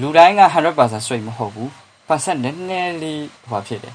[0.00, 0.42] လူတိုင်းက
[0.74, 1.68] 100% straight မဟုတ်ဘူး
[2.08, 3.94] percent နည်းနည်းလေးဟိုဖြစ်တယ်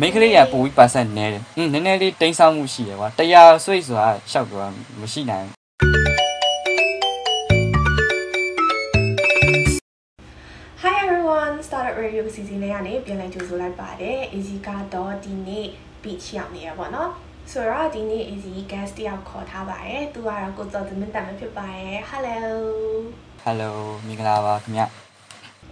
[0.00, 5.56] မိန်းကလေးကပိုပြီး percent နည်းတယ်อืมနည်းနည်းလေးတိမ်းဆောက်မှုရှိတယ်ကွာ100 straight ဆိုတာရှောက်တော့မရှိနိုင်ဘူး
[10.82, 15.66] Hi everyone started radio season လေးကနေပြန်လည်ကြိုဆိုလိုက်ပါတယ် easy ကတော့ဒီနေ့
[16.02, 17.10] beach ရောက်နေရပါတော့
[17.50, 22.38] ဆိုတော့ဒီနေ့ easy guest တယောက်ခေါ်ထားပါတယ်သူကတော့ကိုစောသမင်းတမန်ဖြစ်ပါတယ် hello
[23.44, 23.72] hello
[24.06, 25.01] မင်္ဂလာပါခင်ဗျ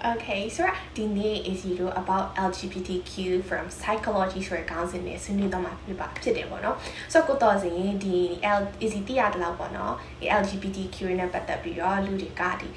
[0.09, 3.13] Okay ဆိုတော့ဒီနေ့ easy တို့ about LGBTQ
[3.49, 6.77] from psychology ဆိုတဲ့ခေါင်းစဉ်နဲ့ဆွေးနွေးတော့မှာဖြစ်ပါဖြစ်တယ်ပေါ့နော်
[7.13, 7.75] ဆိုတော့ကိုတော်စင်
[8.05, 8.17] ဒီ
[8.59, 12.69] L easy တိရတလောက်ပေါ့နော်ဒီ LGBTQ နဲ့ပတ်သက်ပြီးတော့လူတွေကဒီ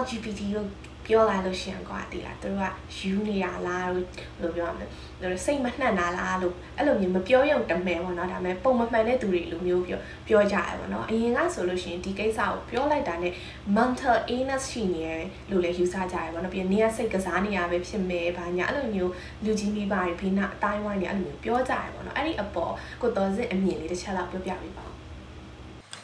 [0.00, 0.64] LGBT ကို
[1.06, 2.64] ပြောလာလို့ရှိရင်ကွာဒီလားသူတို့က
[2.96, 4.06] ယူနေရလားလို့
[4.40, 4.88] လို့ပြောရမယ်
[5.20, 13.32] သူတို့စိတ်မနှံ့တာလားလို့အဲ့လိုမျိုးမပြောရုံတမဲပေါ့နော်ဒါပေမဲ့ပုံမမှန်တဲ့သူတွေလိုမျိုးပြောပြောကြရပေါ့နော်အရင်ကဆိုလို့ရှိရင်ဒီကိစ္စကိုပြောလိုက်တာနဲ့
[13.76, 15.10] mental illness ရှိနေရ
[15.50, 19.12] လို့လည်းယူဆကြရပေါ့နော်ပြီးနေရစိတ်ကစားနေရပဲဖြစ်မယ်ဘာညာအဲ့လိုမျိုး
[19.44, 24.92] လူကြီးမိဘတွေဖိနာအတိုင်းဝိုင်းနေအဲ့လိုမျိုးပြောကြရပေါ့နော်အဲ့ဒီအပေါ်ကိုတော်စစ်အမြင်လေးတစ်ချက်လောက်ပြောပြပေးပါဦး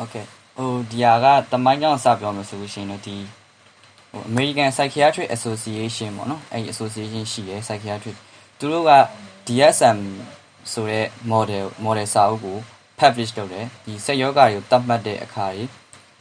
[0.03, 0.25] Okay
[0.57, 3.17] ဟိုဒီဟာကတမိုင်းကြောင့်စပြောမယ်ဆိုလို့ရှိရင်တော့ဒီ
[4.11, 8.17] ဟို American Psychiatric Association ပေါ့နော်အဲ့ဒီ association ရှိတယ် psychiatric
[8.59, 8.93] သူတို့က
[9.47, 9.99] DSM
[10.73, 12.59] ဆိုတဲ့ model model စာအုပ်ကို
[12.99, 15.69] publish လုပ်တယ်ဒီစိတ်ယောဂတွေကိုတတ်မှတ်တဲ့အခါကြီး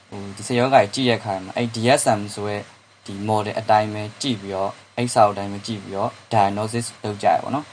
[0.09, 2.61] ဟိုဒီစိတ်ယောဂတွေကြည့်တဲ့အခါမှာအဲ့ DSM ဆိုတဲ့
[3.05, 7.65] ဒီ model အတိုင်းပဲကြည့်ပြီးတော့အဲ့စာအုပ်အတိုင်းပဲကြည့်ပြီးတော့ diagnosis လုပ်ကြရပါတော့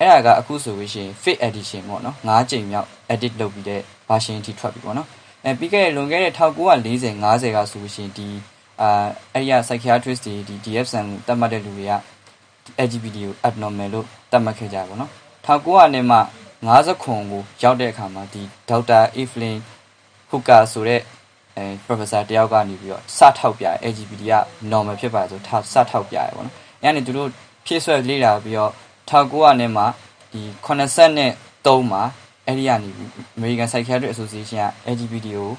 [0.00, 5.08] အဲ့ဒါကအခုဆိုလို့ရှိရင် fit edition ပေါ့နော်၅ကြိမ်မြောက် edit လုပ်ပြီးတဲ့ version အထိထွက်ပြီပေါ့နော်
[5.44, 8.28] အဲပြီးခဲ့တဲ့လွန်ခဲ့တဲ့1940 50ကဆိုလို့ရှိရင်ဒီ
[8.82, 11.94] အာအဲ့ဒီက psychiatrist တွေဒီ DSM ကိုတတ်မှတ်တဲ့လူတွေက
[12.86, 15.10] LGBT ကို abnormal လို့သတ်မှတ်ခဲ့ကြပါတော့
[15.46, 16.18] 1900နဲ့မှ
[16.66, 19.56] 50ခုကိုရောက်တဲ့အခါမှာဒီဒေါက်တာ Evelyn
[20.30, 21.00] Hooker ဆိုတဲ့
[21.56, 24.34] အဲ professor တယောက်ကနေပြီးတော့စထောက်ပြ LGBT က
[24.72, 25.40] normal ဖြစ်ပါဆို
[25.72, 27.28] စထောက်ပြရပေါ့နော်။အဲ့ဒါနဲ့သူတို့
[27.66, 28.72] ဖြည့်ဆွဲလေ့လာပြီးတော့
[29.10, 29.84] 1900နဲ့မှ
[30.32, 32.02] ဒီ83မှာ
[32.46, 32.90] အဲ့ဒီကနေ
[33.38, 35.50] American Psychiatric Association က LGBT ကို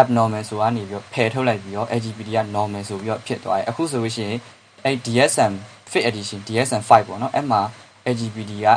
[0.00, 4.38] abnormal ဆိုကနေပြီးတော့ဖယ်ထုတ်လိုက်ပြီးတော့ LGBT က normal ဆိုပြီးတော့ဖြစ်သွားတယ်အခုဆိုလို့ရှိရင်
[4.84, 5.52] အဲ့ DSM
[5.90, 7.60] fit edition DSM 5ပေါ့နော်အဲ့မှာ
[8.12, 8.68] LGBT က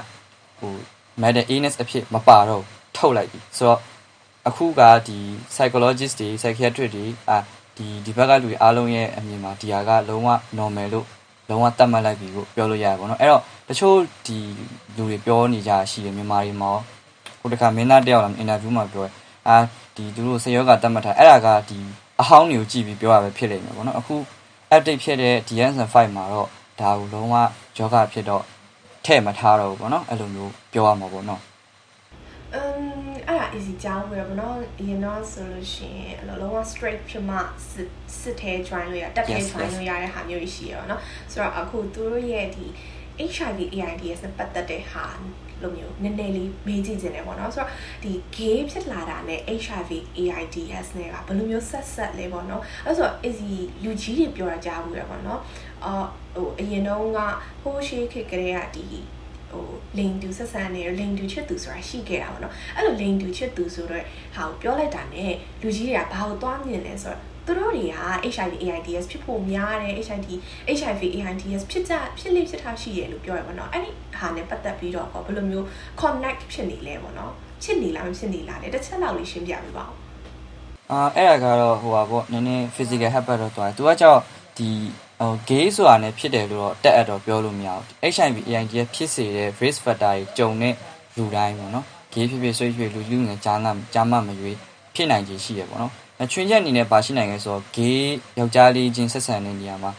[0.59, 0.73] ဟို
[1.21, 2.63] mental illness အဖြစ်မပါတော့
[2.97, 3.79] ထုတ်လိုက်ပြီဆိုတော့
[4.47, 5.17] အခုကဒီ
[5.53, 7.37] psychologist တွေ psychiatrist တွေအာ
[7.77, 11.05] ဒီဒီဘက်ကလူတွေအားလုံးရဲ့အမြင်မှာဒီဟာကလုံးဝ normal လို့
[11.49, 14.37] လုံးဝတတ်မှတ်လိုက်ပြီလို့ပြောလို့ရတယ်ပေါ့နော်အဲ့တော့တချို့ဒီ
[14.95, 16.71] လူတွေပြောနေကြရှိတယ်မြန်မာတွေမှာ
[17.39, 19.13] ဟိုတခါမင်းသားတယောက်လာအင်တာဗျူးမှာပြောတယ်
[19.47, 19.55] အာ
[19.95, 21.79] ဒီသူတို့ဆေယောဂတတ်မှတ်ထားအဲ့ဒါကဒီ
[22.21, 24.15] အဟောင်းတွေကိုကြည့်ပြီးပြောရပဲဖြစ်နေမှာပေါ့နော်အခု
[24.75, 26.47] update ဖြစ်တဲ့ DSM5 မှာတော့
[26.81, 27.35] ဒါကိုလုံးဝ
[27.77, 28.43] ယောဂဖြစ်တော့
[29.05, 31.41] ထဲ့မထားတော့ဘူးပေါ့နော်အဲ့လိုမျိုးပြောရမှာပေါ့နော်
[32.53, 32.61] อื
[33.07, 37.35] มအဲ့ဒါ easy ကြောင်းပဲဗောနော်အရင်တော့ဆိုလို့ရှိရင်အဲ့လိုလုံးဝ straight ဖြစ်မှ
[37.69, 37.89] စစ်
[38.19, 41.01] စစ်ထဲ join လို့ရတက်ထဲ join လို့ရတဲ့ဟာမျိုးရှိရပါတော့
[41.31, 42.65] ဆိုတော့အခုသူတို့ရဲ့ဒီ
[43.33, 45.05] HIV AIDS နဲ့ပတ်သက်တဲ့ဟာ
[45.65, 47.69] လိုမျိုးနည်းနည်းလေးမေးကြည့်ခြင်းတယ်ပေါ့နော်ဆိုတော့
[48.03, 53.53] ဒီ gay ဖြစ်လာတာနဲ့ HIV AIDS နဲ့ကဘယ်လိုမျိုးဆက်ဆက်လဲပေါ့နော်အဲ့ဆိုတော့ easy
[53.83, 55.41] လူကြီးတွေပြောရကြဘူးရပေါ့နော်
[55.85, 57.19] အော်ဟိုအရင်တော့က
[57.61, 58.85] ဟိုးရှိခေတ်ကလေးကဒီ
[59.51, 59.67] ဟို
[59.97, 64.03] လိန်တူဆက်ဆံနေလိန်တူချစ်သူဆိုတာရှိခဲ့တာပေါ့နော်အဲ့လိုလိန်တူချစ်သူဆိုတော့
[64.35, 67.97] ဟာကိုပြောလိုက်တာနဲ့လူကြီးတွေကဘာကိုသွားမြင်လဲဆိုတော့ သူတို့တွေက
[68.33, 70.29] HIV AIDS ဖြစ်ဖို့များတယ် HIV
[70.79, 75.65] HIV AIDS ဖြစ်ကြဖြစ်လိဖြစ်ထားရှိရလို့ပြောရပါတော့အဲ့ဒီဟာနဲ့ပတ်သက်ပြီးတော့ဘယ်လိုမျိုး
[76.01, 77.33] connect ဖြစ်နေလဲပေါ့နော်
[77.63, 79.93] ချစ်နေလားမဖြစ်နေလားလေတစ်ချက်လောက်လေးရှင်းပြပေးပါဦး
[80.91, 84.19] အာအဲ့ဒါကတော့ဟိုပါပေါ့နည်းနည်း physical habit တော့သွားတယ်သူကကြောက်
[84.57, 84.69] ဒီ
[85.21, 90.73] ဟို gay ဆိုတာ ਨੇ ဖြစ်တယ်လို့တော့တက်အပ်တော့ပြောလို့မရဘူး HIV AIDS ဖြစ်စေတဲ့ risk factor တွေကြုံတဲ့
[91.17, 94.57] လူတိုင်းပေါ့နော် gay ဖြစ်ဖြစ်ဆွေးရွှေလူလူငယ်ကြားနာကြားမမရွေး
[94.95, 97.99] ဖြစ်နိုင်ခြေရှိရပေါ့နော် အချွင်းချက်အနေနဲ့ပါရှိနိုင်ခဲ့ဆိုတော့ gay
[98.39, 99.91] ယောက်ျားလေးချင်းဆက်ဆံတဲ့နေရာမှာ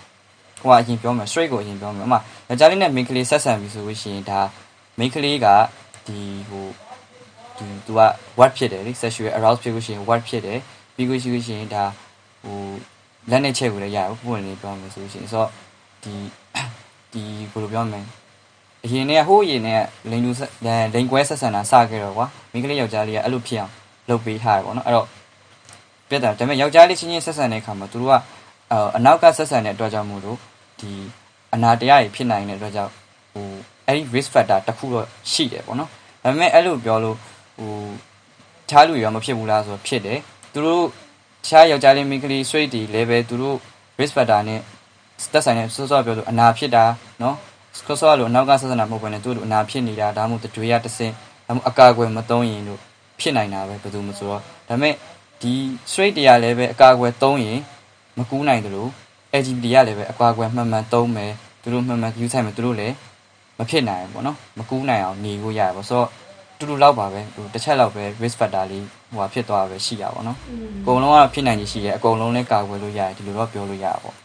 [0.60, 2.14] ဟိုကအရင်ပြောမယ် straight ကိုအရင်ပြောမယ်အမ
[2.48, 4.40] ယောက်ျားလေးနဲ့ main ကလေးဆက်ဆံပြီဆိုလို့ရှိရင်ဒါ
[4.98, 5.46] main ကလေးက
[6.06, 6.66] ဒီဟို
[7.56, 8.00] ဒီသူက
[8.38, 10.58] what ဖြစ်တယ်လေ sexual aroused ဖြစ်လို့ရှိရင် what ဖြစ်တယ်
[10.94, 11.84] ပြီးလို့ရှိလို့ရှိရင်ဒါ
[12.44, 12.58] ဟို
[13.30, 15.50] လက်နဲ့ချက်ကိုလည်းရအောင်ပုံနေပြောမယ်ဆိုလို့ရှိရင်ဆိုတော့
[16.02, 16.12] ဒီ
[17.12, 17.22] ဒီ
[17.52, 18.00] ဘယ်လိုပြောမလဲ
[18.84, 20.30] အရင်နဲ့ဟိုးအရင်နဲ့လိန်လူ
[20.94, 23.72] လိန်ကွဲဆက်ဆံတာစခဲ့တော့ကွာမိန်းကလေးယောက်ျားလေးကအဲ့လိုဖြစ်အောင်
[24.08, 25.06] လုပ်ပေးထားရပေါ့နော်အဲ့တော့
[26.08, 28.14] ပြတ်တာဒါပေမဲ့ယောက်ျားလေးချင်းချင်းဆက်ဆံတဲ့အခါမှာသူတို့က
[28.96, 30.38] အနောက်ကဆက်ဆံတဲ့အတွက်ကြောင့်မို့လို့
[30.80, 30.90] ဒီ
[31.54, 32.92] အနာတရားတွေဖြစ်နိုင်တဲ့အတွက်ကြောင့်
[33.34, 33.46] ဟို
[33.86, 35.90] အဲ့ဒီ risk factor တစ်ခုတော့ရှိတယ်ပေါ့နော်
[36.22, 37.16] ဒါပေမဲ့အဲ့လိုပြောလို့
[37.58, 37.72] ဟို
[38.70, 40.18] ချားလူရောမဖြစ်ဘူးလားဆိုတော့ဖြစ်တယ်
[40.52, 43.56] သူတို့တခြားယောက်ျားလေးမိန်းကလေး straight တွေလည်းပဲသူတို့
[44.00, 44.60] risk factor နဲ့
[45.32, 46.84] တက်ဆိုင်တဲ့စောစောပြောလို့အနာဖြစ်တာ
[47.22, 47.36] နော်
[47.76, 51.14] စောစောလို့အနောက်ကဆက်ဆံတာမဟုတ်ဘဲနဲ့သူတို့အနာဖြစ်နေတာဒါမှမဟုတ်တွေရတစင်း
[51.46, 52.80] ဒါမှမဟုတ်အကာအကွယ်မသုံးရင်လို့
[53.20, 54.94] ဖြစ်နိုင်တာပဲဘယ်သူမှဆိုတော့ဒါပေမဲ့
[55.42, 55.54] ဒီ
[55.90, 57.60] straight တရားလည်းပဲအကာအကွယ်သုံးရင်
[58.18, 58.90] မကူးနိုင်တယ်လို့
[59.40, 62.94] LGBT ကလည်းပဲအကွာအကွယ်မှန်မှန်သုံးမယ်သူတို့မှန်မှန် view ဆိုင်မယ်သူတို့လည်း
[63.58, 66.08] မဖြစ်နိုင်ဘူးပေါ့နော်မကူးနိုင်အောင်နေဖို့ရတယ်ပေါ့ဆိုတော့
[66.58, 70.36] တူတူလောက်ပါပဲဟိုတစ်ချက်လောက်ပဲ risk factor လေးဟိုဟာဖြစ်သွားပဲရှိရပါတော့
[70.82, 74.16] အကုန်လုံးကတော့ဖြစ်နိုင်ကြီးရှိတယ်အကုန်လုံးလည်းကာကွယ်လို့ရတယ်ဒီလိုတော့ပြောလို့ရပါပေါ့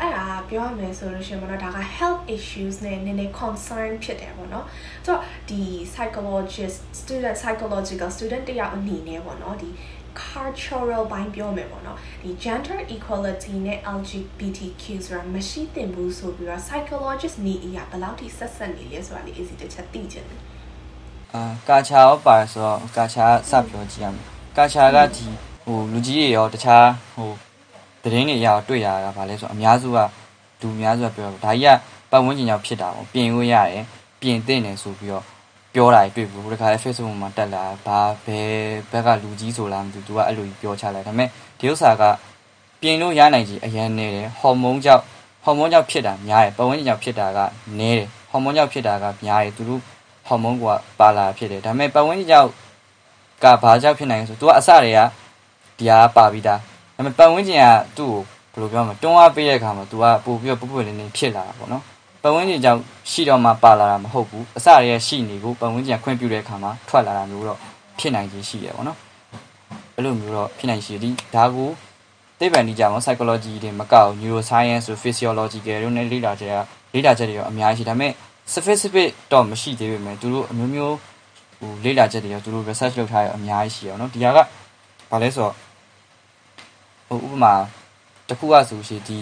[0.00, 4.64] အဲ့ဒါပြောရမယ်ဆိုလို့ရှိရင်ပေါ့နော်ဒါက health issues နဲ့နည်းနည်း concern ဖြစ်တယ်ပေါ့နော်
[5.04, 5.62] ဆိုတော့ဒီ
[5.92, 9.68] psychologist student psychological student တယောက်အနေနဲ့ပေါ့နော်ဒီ
[10.24, 20.40] cultural ဘိုင်းပြောမယ်ပေါ့နော်ဒီ gender equality နဲ့ LGBTQ ဆိုတာမရှိသင့်ဘူးဆိုပြီးတော့ psychologist နေအရာဘယ်လောက်ထိဆက်ဆက်နေလဲဆိုတာလေး easy တစ်ချက်သိချင်တယ်
[21.34, 24.24] အာကာချာရောပါဆိုတော့ကာချာစပြောကြည့်ရမယ်
[24.56, 25.24] ကာချာကဒီ
[25.64, 27.30] ဟိုလူကြီးတွေရောတခြားဟို
[28.02, 29.98] တရင်တွေရောတွေ့ရတာဗာလဲဆိုအများစုက
[30.60, 31.76] လူအများစုကပြောဒါကြီး
[32.10, 33.84] ကပတ်ဝန်းကျင်ကြောင့်ဖြစ်တာပေါ့ပြင်လို့ရတယ်
[34.20, 35.24] ပြင်သင့်တယ်ဆိုပြီးတော့
[35.75, 38.51] ပြောတာတွေ့ဘူးဒီခါလဲ Facebook မှာတက်လာဘာဘယ်
[38.91, 41.27] ဘက်ကလူကြီးဆိုလားမသိဘူး तू ကအဲ့လိုကြီးပြောချလိုက်ဒါပေမဲ့
[41.59, 42.03] ဒီဥစ္စာက
[42.81, 45.03] ပြင်လို့ရနိုင်ကြီးအရန်နေတယ်ဟော်မုန်းကြောင့်
[45.43, 47.39] ဟော်မုန်းကြောင့်ဖြစ်တာများတယ်ပတ်ဝန်းကျင်ကြောင့်ဖြစ်တာက
[47.79, 49.81] နည်းတယ်ဟော်မုန်းကြောင့်ဖြစ်တာကများတယ်သူတို့
[50.27, 50.63] ဟော်မုန်းက
[50.99, 52.49] ပါလာဖြစ်တယ်ဒါပေမဲ့ပတ်ဝန်းကျင်ကြောင့်
[53.43, 54.99] ကဘာကြောင့်ဖြစ်နိုင်လဲဆို तू ကအစတည်းက
[55.77, 58.13] ဒီဟာပါပြီးသားဒါပေမဲ့ပတ်ဝန်းကျင်ကသူ့
[58.53, 61.83] ကိုဘယ်လိုပြောမလဲတွန်းအားပေးတဲ့အခါမှာ तू ကပို့ပြီးတော့ပုပ်ပွေလေးလေးဖြစ်လာတာပေါ့နော်
[62.26, 62.80] ပတ်ဝန်းကျင်ကြောင့်
[63.10, 67.58] ရှိတော့မှပါလာတာမဟုတ်ဘူးအစရဲရှိနေကိုပတ်ဝန်းကျင်ခွင့်ပြုတဲ့အခါမှာထွက်လာတာမျိုးတော့
[67.98, 68.98] ဖြစ်နိုင်ခြင်းရှိရပေါ့နော်
[69.94, 71.70] အဲ့လိုမျိုးတော့ဖြစ်နိုင်ရှိသည်ဒါကို
[72.38, 76.52] သိပ္ပံနည်းကြမှာ psychology တွေမကောက် neuroscience ဆို physiological တို့နဲ့လေ့လာချက်
[76.94, 78.12] လေ့လာချက်တွေရောအများကြီးဒါပေမဲ့
[78.54, 80.96] specific တော့မရှိသေးပေမဲ့သူတို့အမျိုးမျိုး
[81.58, 84.38] ဟိုလေ့လာချက်တွေရောသူတို့ research လုပ်ထားရအများကြီးရှိရအောင်နော်ဒီဟာက
[85.10, 85.54] ဘာလဲဆိုတော့
[87.08, 87.54] ဟိုဥပမာ
[88.28, 89.18] တစ်ခုကဆိုရှင်ဒီ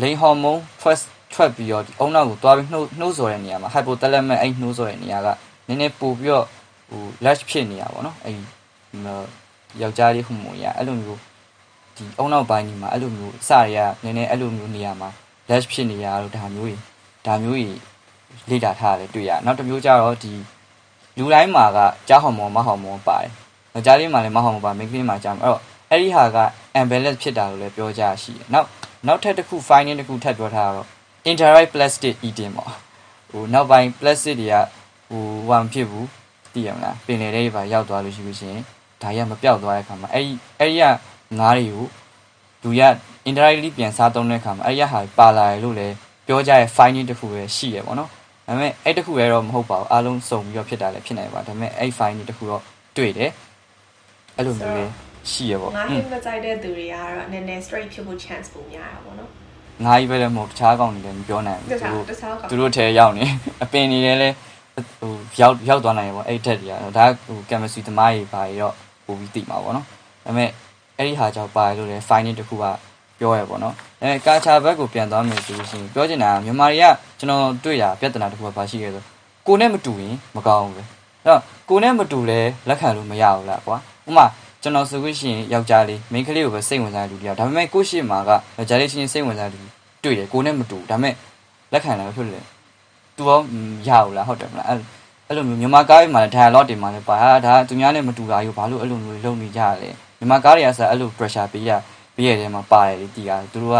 [0.00, 5.28] လိန်ဟော်မုန်း first ထွက်ပြီးတော့ဒီအုံနောက်ကိုသွားပြီးနှိုးနှိုးဆော်တဲ့နေရာမှာ hypothalamus အဲ့နှိုးဆော်တဲ့နေရာက
[5.66, 6.46] နည်းနည်းပို့ပြီးတော့
[6.88, 8.36] ဟို lash ဖြစ်နေရပါတော့အဲ့
[9.82, 11.20] ယောက်ျားလေးဟူမွန်ရအဲ့လိုမျိုး
[11.96, 15.08] ဒီအုံနောက်ပိုင်းကြီးမှာအဲ့လိုမျိုးအစရရနည်းနည်းအဲ့လိုမျိုးနေရာမှာ
[15.50, 16.80] lash ဖြစ်နေရတော့ဒါမျိုးကြီး
[17.26, 17.78] ဒါမျိုးကြီး
[18.50, 20.32] လေ့လာထားတယ်တွေ့ရနောက်တစ်မျိုးကျတော့ဒီ
[21.18, 21.78] လူတိုင်းမှာက
[22.08, 23.30] ကြားဟော်မုန်းမဟော်မုန်းပါတယ်
[23.74, 25.60] ယောက်ျားလေးမှာလည်းမဟော်မုန်းပါမိန်းကလေးမှာကြားမှာအဲ့တော့
[25.90, 26.38] အဲ့ဒီဟာက
[26.78, 28.68] imbalance ဖြစ်တာလို့လည်းပြောကြရှိတယ်နောက်
[29.06, 30.86] နောက်ထပ်တစ်ခု finding တစ်ခုထပ်ပြောထားတော့
[31.28, 32.72] indirect plastic eating ပေါ့
[33.30, 34.56] ဟိုနောက်ပိုင်း plastic တွေက
[35.10, 36.08] ဟိုဟိုမဖြစ်ဘူး
[36.52, 38.62] သိရမလားပင်လယ်ထဲပါရောက်သွားလို့ရှိလို့ရှိရင်
[39.02, 40.84] ဒါရမပြောက်သွားတဲ့အခါမှာအဲ့ဒီအဲ့ဒီက
[41.38, 41.86] ငါးတွေကို
[42.62, 42.82] လူရ
[43.28, 45.94] indirectly ပြန်စားသုံးတဲ့အခါမှာအဲ့ဒီဟာပါလာရလို့လည်း
[46.26, 48.10] ပြောကြရဲ့ finding တစ်ခုပဲရှိရပေါ့နော်
[48.46, 52.62] ဒါပေမဲ့အဲ့တခုရဲတော့မဟုတ်ပါဘူးအားလုံးစုံပြီးတော့ဖြစ်တာလည်းဖြစ်နိုင်ပါဒါပေမဲ့အဲ့ finding တစ်ခုတော့
[52.96, 53.30] တွေ့တယ်
[54.36, 54.90] အဲ့လိုမျိုးလေး
[55.30, 59.30] ရှိရပေါ့ငါဟင်းမကြိုက်တဲ့သူတွေကတော့နည်းနည်း straight ဖြစ်ဖို့ chance ပုံများတာပေါ့နော်
[59.84, 62.04] ငါးကြီးပဲလည်းမဟုတ်တခြားကောင်တွေလည်းမပြောနိုင်ဘူးသူတို့
[62.50, 63.24] သူတို့ထဲရောက်နေ
[63.62, 64.34] အပင်တွေလည်း
[65.00, 68.74] ဟိုရောက်ရောက်သွားနိုင်တယ်ပေါ့အဲ့ထက်တွေကတော့ဒါဟို chemistry သမားကြီးပါရတော့
[69.06, 69.90] ပို့ပြီးသိမှာပေါ့နော်ဒါ
[70.24, 70.50] ပေမဲ့
[70.98, 72.64] အဲ့ဒီဟာကြောင့်ပါလို့လည်း finding တစ်ခုက
[73.18, 76.86] ပြောရပေါ့နော်အဲကာချာဘက်ကိုပြန်သွားမယ်ဆိုလို့ရှိရင်ပြောချင်တာမြန်မာတွေက
[77.18, 79.02] ကျွန်တော်တွေ့တာပြဿနာတစ်ခုကဘာရှိလဲဆို
[79.46, 80.86] ကိုနဲ့မတူရင်မကောင်းဘူးပဲအဲ့
[81.26, 81.40] တော့
[81.70, 83.76] ကိုနဲ့မတူလဲလက်ခံလို့မရဘူးလားကွာ
[84.08, 84.26] ဥပမာ
[84.64, 89.68] ကျွန်တော်ဆိုလို့ရှိရင်ယောက်ျားလေးမိန်းကလေးကိုပဲစိတ်ဝင်စားတဲ့လူတယောက်ဒါပေမဲ့ကိုရှိမှာကယောက်ျားလေးချင်းစိတ်ဝင်စားတဲ့လူ
[90.04, 91.14] တွေ့တယ်ကိုနဲ့မတူဒါပေမဲ့
[91.72, 92.44] လက်ခံတယ်ဖြစ်လို့
[93.16, 93.22] သူ
[93.88, 94.78] ရောရဘူးလားဟုတ်တယ်မလားအဲ့
[95.28, 99.88] အဲ့လိုမျိုးမြန်မာကားတွေမှာလည်း dialogue တွေမှာလည်းပါဟာဒါသူများနဲ့မတူတာယူဘာလို့အဲ့လိုမျိုးလုပ်နေကြရလဲ
[100.18, 101.70] မြန်မာကားတွေကဆိုအဲ့လို pressure ပေးရ
[102.14, 103.78] ပေးရတဲ့မှာပါတယ်လေတီးတာသူတို့က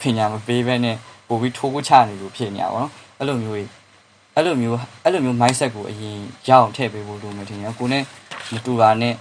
[0.00, 0.96] ပညာမပေးဘဲနဲ့
[1.28, 3.56] ပို့ပြီးထိုးကိုချနေလို့ဖြစ်နေတာပေါ့နော်အဲ့လိုမျိုး
[4.34, 8.02] အဲ့လိုမျိုးအဲ့လိုမျိုး mindset ကိုအရင်ရအောင်ထည့်ပေးဖို့လိုမယ်ထင်တယ်ကိုနဲ့
[8.52, 9.14] မတူတာနဲ့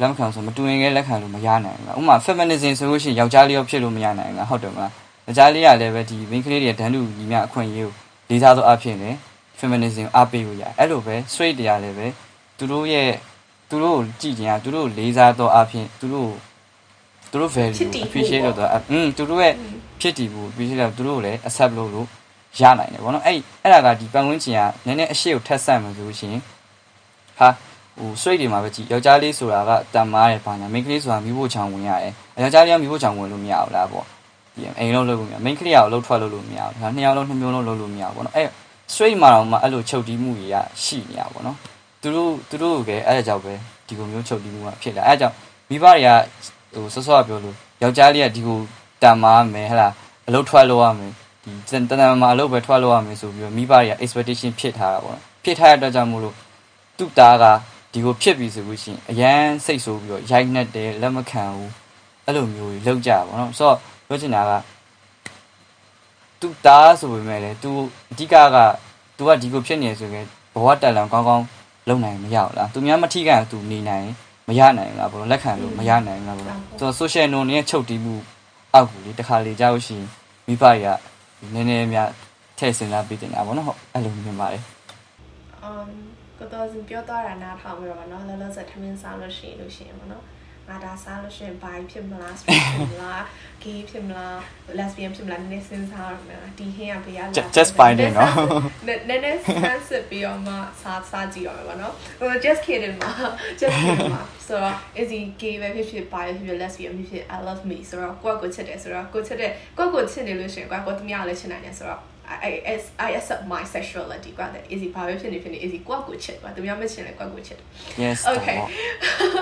[0.00, 4.90] လက်မခံဆိုမတူရင်လည်းလက်ခံလို့မရနိုင်ဘူး။ဥပမာ feminism ဆိုလို့ရှိရင်ယောက်ျားလေးရောဖြစ်လို့မရနိုင်ဘူး။ဟုတ်တယ်မလား။
[5.26, 7.92] ယောက်ျားလေးကလည်းပဲဒီ main ကလေးတွေတန်းတူညီမျှအခွင့်အရေးကို
[8.30, 9.14] လေးစားသောအဖြစ်နဲ့
[9.60, 12.06] feminism အားပေးလို့ရတယ်။အဲ့လိုပဲ straight တရားလည်းပဲ
[12.58, 13.10] သူတို့ရဲ့
[13.68, 16.30] သူတို့ကိုကြည့်ကြင်ကသူတို့လေးစားသောအဖြစ်သူတို့
[17.30, 19.54] သူတို့ value appreciate လုပ်တော့อืมသူတို့ရဲ့
[20.00, 22.06] ဖြစ်တည်ဖို့ appreciate လုပ်သူတို့ကိုလည်း accept လုပ်လို့
[22.58, 26.42] ရနိုင်တယ်ဗောနော်အဲ့အဲ့ဒါကဒီပတ်ဝန်းကျင်ကနည်းနည်းအရှိကိုထက်ဆန့်မှဆိုလို့ရှိရင်
[27.38, 27.48] ဟာ
[27.98, 34.04] ဟို straight တွေမှာပဲကြည့်ယောက်ျားလေးဆိုတာကတန်မားတယ်ဘာညာမိန်းကလေးဆိုတာမိဖို့ချောင်ဝင်ရတယ်ယောက်ျားလေးကမိဖို့ချောင်ဝင်လို့မရဘူးလားပေါ့
[34.54, 38.48] ဒီအိမ်လုံးလုပ်လို့မရမိန်းကလေးကလှုပ်ထွက်လို့လို့မရဘူးဒါနှစ်ယောက်လုံးနှစ်မျိုးလုံးလုပ်လို့မရဘူးပေါ့နော်အဲ့
[38.92, 41.56] straight မှာတော့မှအဲ့လိုချုပ်တီးမှုကြီးကရှိနေရပါပေါ့နော်
[42.02, 43.52] သူတို့သူတို့ကအဲ့ဒါကြောင့်ပဲ
[43.86, 45.36] ဒီလိုမျိုးချုပ်တီးမှုကဖြစ်လာအဲ့ဒါကြောင့်
[45.70, 46.08] မိဘတွေက
[46.74, 48.58] ဟိုစောစောကပြောလို့ယောက်ျားလေးကဒီကို
[49.02, 49.92] တန်မားမယ်ဟဲ့လား
[50.28, 51.12] အလုပ်ထွက်လို့ရမယ်
[51.44, 56.34] ဒီတန်တန်မာအလုပ်ပဲထွက်လို့ရမယ်ဆိုပြီးတော့မိဘတွေက expectation ဖြစ်ထားတာပေါ့နော်ဖြစ်ထားတဲ့အတွက်ကြောင့်မို့လို့
[56.98, 57.44] သူ့သားက
[57.91, 61.71] ဒီကိုဖြစ်ပြီဆိုလို့ရှိရင်အရန်စိတ်ဆိုးပြီးတော့ရိုက်နှက်တယ်လက်မခံဘူး
[62.25, 64.51] အဲ့လိုမျိုးကြီးလောက်ကြပါတော့ဆိုတော့ပြောချင်တာက
[66.41, 67.69] သူတားဆိုပေမဲ့လည်း तू
[68.11, 68.57] အဓိကက
[69.17, 71.45] तू ကဒီကိုဖြစ်နေဆိုရင်ဘဝတက်လံကောင်းကောင်း
[71.87, 74.07] လုံနိုင်မရဘူးလားသူများမထိကန် तू နေနိုင်
[74.47, 78.15] မရနိုင်ဘူးလားဘလို့လက်ခံလို့မရနိုင်ဘူးလားဘလို့သူ social နုံနဲ့ချုပ်တီးမှု
[78.73, 79.97] အောက်ကူလေတခါလေကြောက်ရှိ
[80.47, 80.87] မိဘတွေက
[81.53, 82.09] နည်းနည်းများ
[82.57, 84.63] ထည့်စဉ်းစားပြီးတင်တာပေါ့နော်ဟုတ်အဲ့လိုမြင်ပါတယ်
[85.67, 85.89] um
[86.42, 90.24] ကိုတော့စပြောတော့တာနားထောင်ပြီးတော့ဗောနော်လောလောဆယ်ထမင်းစားလို့ရှိရင်လို့ရှိရင်ဗောနော်
[90.68, 93.22] ငါဒါစားလို့ရှိရင်ဘိုင်ဖြစ်မလား straight ဖြစ်မလား
[93.62, 94.36] gay ဖြစ်မလား
[94.78, 98.32] lesbian ဖြစ်မလားနည်းနည်းစဉ်းစားရမယ်ဒီဟင်းကဘေးကလာ just finding နော်
[98.86, 103.10] နည်းနည်းနည်း sense ပြီးတော့မှစားစားကြည့်ရမယ်ဗောနော်ဟို just kidding မှာ
[103.60, 104.56] just kidding မှာ so
[105.00, 112.02] is he gay ပဲဖြစ်ဖြစ်ဘိုင်ဖြစ်ဖြစ် lesbian ဖြစ်ဖြစ် i love me ဆိုတော့ကိုယ့်ကိုချစ်တယ်ဆိုတော့ကိုချစ်တယ်ကိုယ့်ကိုချစ်နေလို့ရှိရင်ကိုယ့်ကိုတမရလည်းချစ်နိုင်တယ်ဆိုတော့
[112.47, 112.75] I I
[113.07, 117.59] I accept my sexuality ကွာတဲ့ easy ဘာပဲဖြစ်နေဖြစ်နေ easy ကိုယ့်ကိုချစ်ကွာသူများမချစ်လည်းကိုယ့်ကိုချစ်
[118.03, 118.59] yes Okay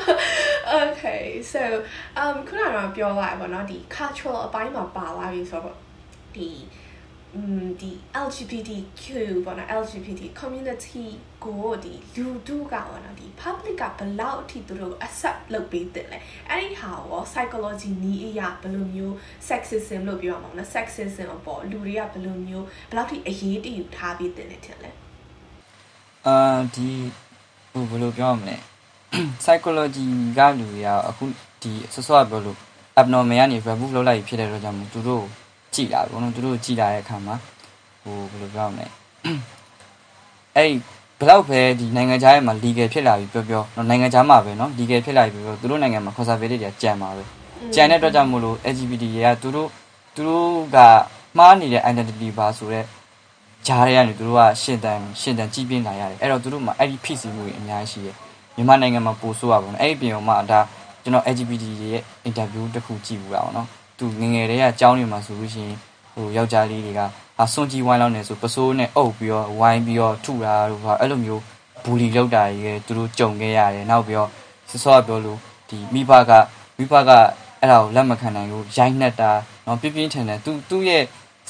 [0.82, 1.62] Okay so
[2.22, 5.78] um ခုနကတော့ပြောသွားပါတော့ဒီ cultural အပိုင်းမှာပါလာပြီဆိုတော့
[6.36, 6.62] ဒီอืม
[7.81, 7.91] ဒီ
[8.27, 9.03] LGBTQ
[9.45, 11.05] ပေါ့နော် LGBT community
[11.45, 16.19] ကိုဒီလူတူကပေါ့နော်ဒီ public ကဘယ်လောက်အထိသူတို့ accept လုပ်ပေးတယ်လဲ
[16.49, 19.15] အဲ့ဒီဟာရော psychology နီးအရာဘယ်လိုမျိုး
[19.49, 24.91] sexism လို့ပြောရမှာမလဲ sexism အပေါ်လူတွေကဘယ်လိုမျိုးဘယ်လောက်ထိအရေးတယူထားပေးတယ်လဲထင်လဲ
[26.27, 26.37] အာ
[26.75, 26.89] ဒီ
[27.73, 28.57] ဟိုဘယ်လိုပြောရမလဲ
[29.43, 30.07] psychology
[30.39, 31.25] ကလူတွေကအခု
[31.63, 32.59] ဒီဆော့ဆော့ပြောလို့
[33.01, 35.27] abnormal ကနေ remove လုပ်လိုက်ဖြစ်တဲ့တော့ကြောင့်မို့သူတို့
[35.75, 37.35] ကြည်လာဘောနော်သူတို့ကြည်လာတဲ့အခါမှာ
[38.03, 38.87] ဟိုဘယ်လိုပြောရမလဲ
[40.57, 40.71] အဲ့
[41.21, 47.23] ဘလောက်ပဲဒီနိုင်ငံခြားရဲ့မှာ legal ဖြစ်လာပြီပြောပြောနော်နိုင်ငံခြားမှာပဲနော် legal ဖြစ်လာပြီပြောပြောသူတို့နိုင်ငံမှာ conservative တွေကကြံပါပဲ
[47.75, 49.69] ကြံတဲ့အတွက်ကြောင့်မို့လို့ LGBT တွေကသူတို့
[50.15, 50.77] သူတို့က
[51.39, 52.87] မှားနေတဲ့ identity ပါဆိုတော့
[53.67, 58.17] ဂျားတွေကနေသူတို့ကရှင်းတန်ရှင်းတန်ကြည်ပြင်းလာရတယ်အဲ့တော့သူတို့မှာအဲ့ဒီဖြစ်စီမှုတွေအများကြီးရှိတယ်
[58.57, 60.61] မြန်မာနိုင်ငံမှာပို့ဆိုးရပါဘူးနော်အဲ့ဒီပြင်မှာဒါ
[61.03, 63.69] ကျွန်တော် LGBT တွေရဲ့ interview တစ်ခုကြည့်ဘူးရအောင်နော်
[64.01, 65.79] သူငငယ်တည်းကအကြောင်းတွေမှာဆိုလို့ရှိရင်
[66.15, 67.01] ဟိုယောက်ျားလေးတွေက
[67.39, 71.43] ဟာစွန်ကြီးဝိုင်းလောက်နေဆိုပစိုးနဲ့အုပ်ပြီးတော့ဝိုင်းပြီးတော့ထုတာတို့ဟာအဲ့လိုမျိုး
[71.85, 74.31] ဘူလီလောက်တာကြီးသူတို့ကြုံခဲ့ရတယ်နောက်ပြီးတော့
[74.71, 75.39] စစောကပြောလို့
[75.69, 76.31] ဒီမိဘက
[76.79, 77.11] မိဘက
[77.61, 79.31] အဲ့ဒါကိုလက်မခံနိုင်ဘူးရိုက်နှက်တာ
[79.67, 81.03] နော်ပြင်းပြင်းထန်ထန်သူသူ့ရဲ့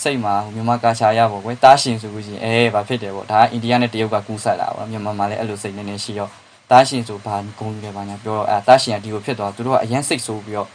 [0.02, 6.28] စိတ်မှာမြန်မာကာရှာရပေါ့ကွယ်တားရှင်ဆိုလို့ရှိရင်အဲဘာဖြစ်တယ်ပေါ့ဒါကအိန္ဒိယနဲ့တရုတ်ကကူးဆက်လာပါမြန်မာမှာလည်းအဲ့လိုစိတ်နည်းနည်းရှိရော
[6.70, 10.68] တားရှင်ဆိုဘာဂုံယူတယ်ဘာညာပြောတော့အဲတားရှင်ကဒီကိုဖြစ်သွားသူတို့ကအရန်စိတ်ဆိုးပြီးတော့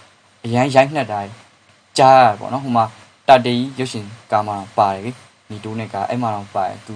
[0.46, 1.20] အရန်ရိုက်နှက်တာ
[2.00, 2.86] ကြားရပေါ့နော်ဟိုမှာ
[3.28, 5.12] တတေးရုပ်ရှင်ကာမပါတယ်လေ
[5.50, 6.96] နီတိုးနဲ့ကအဲ့မှာတော့ပါတယ်သူ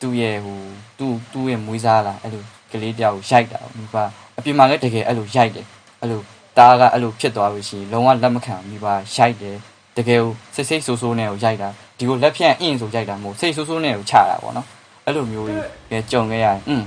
[0.00, 0.60] သူ့ရဲ့ဟို
[0.98, 3.96] သူ့သူ့ရဲ့မွေးစားလာအဲ့လိုကလေးတယောက်ကိုရိုက်တာမိဘ
[4.38, 5.66] အပြင်မှာလည်းတကယ်အဲ့လိုရိုက်တယ်
[6.00, 6.20] အဲ့လို
[6.58, 9.56] တားကအဲ့လိုဖြစ်သွားလို့ရှိရင်လုံးဝလက်မခံမိဘရိုက်တယ်
[9.96, 11.68] တကယ်ကိုစိတ်စိတ်ဆိုးဆိုးနဲ့ကိုရိုက်တာ
[11.98, 14.66] ဒီကိုလက်ဖြန့်အင်းဆိုရိုက်တာမဟုတ်စိတ်ဆိုးဆိုးနဲ့ကိုချတာပေါ့နော်
[15.04, 16.82] အဲ့လိုမျိုးကြီးကြုံခဲ့ရတယ်อืม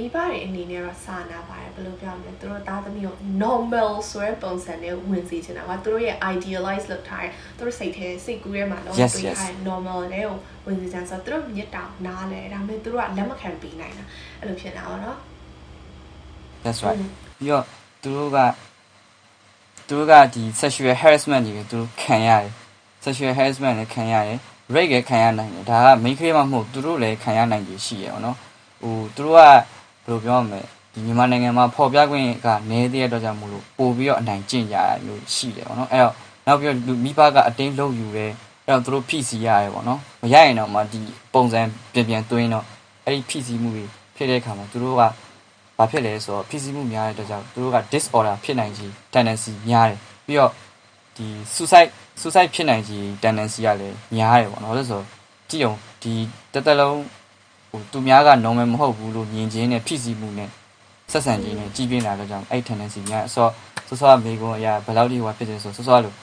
[0.00, 14.04] မိဘတွေအနေနဲ့တော့စာနာပါတယ်ဘယ်လိုပြောမလဲသူတို့သားသမီးကို normal ဆိုတဲ့ပုံစံနဲ့ဝင်စေချင်တာကသူတို့ရဲ့ idealize လုပ်ထားတယ်သူတို့စိတ်ထဲစိတ်ကူးထဲမှာတော့တွေးထားတဲ့ normal နဲ့ကိုဝင်စေချင်ဆိုတော့သူတို့မြစ်တာနားလဲဒါပေမဲ့သူတို့ကလက်မခံပေးနိုင်တာ
[14.40, 15.16] အဲ့လိုဖြစ်နေတာပါနော်
[16.62, 16.98] that's right
[17.38, 17.64] ပြီးတော့
[18.02, 18.38] သူတို့က
[19.88, 22.52] သူတို့ကဒီ sexual harassment တွေသူတို့ခံရတယ်
[23.04, 24.38] sexual harassment လည်းခံရတယ်
[24.74, 28.36] rape လည်းခံရနိုင်တယ်ဒါက main ကလေးမှမဟုတ်သူတို့လည်းခံရနိုင်တယ်ရှိရအောင်နော်
[28.82, 29.40] ဟိုသူတို့က
[30.04, 30.60] ဘယ်လိုပြောရမလဲ
[30.92, 36.14] ဒီမြန်မာနိုင်ငံမှာပေါ်ပြခွင့်ကနည်းသေးတဲ့အတွက်ကြောင့်မို့လို့ပို့ပြီးတော့အနိုင်ကျင့်ကြရလို့ရှိတယ်ပေါ့နော်အဲ့တော့
[36.46, 38.32] နောက်ပြီးတော့မိဘကအတင်းလုပ်ယူတယ်
[38.66, 41.00] အဲ့တော့သူတို့ဖိစီရတယ်ပေါ့နော်မရရင်တော့မှဒီ
[41.34, 41.60] ပုံစံ
[41.92, 42.64] ပြန်ပြန်သွင်းတော့
[43.04, 43.84] အဲ့ဒီဖိစီမှုတွေ
[44.16, 45.02] ဖြစ်တဲ့အခါမှာသူတို့က
[45.78, 50.52] ဘာဖြစ်လဲဆိုတော့ဖိစီမှုများတဲ့အတွက်ကြောင့်သူတို့က disorder ဖြစ်နိုင်ခြင်း tendency များတယ်ပြီးတော့
[51.16, 51.90] ဒီ suicide
[52.20, 55.02] suicide ဖြစ်နိုင်ခြင်း tendency ကလည်းများတယ်ပေါ့နော်လို့ဆို
[55.50, 56.14] ကြည့်အောင်ဒီ
[56.52, 56.98] တက်တက်လုံး
[57.70, 60.48] ဟိုသူများက normal မဟုတ်ဘူးလို့မြင်ခြင်းနဲ့ဖိစီးမှုနဲ့
[61.12, 63.48] ဆက်ဆံခြင်းနဲ့ကြီးပြင်းလာတော့ကြောင့်အဲ့ tendency များအစော
[63.88, 66.14] စောစောမေကွန်အရာဘယ်လောက်ထိဟိုဖြစ်တယ်ဆိုစောစောလို့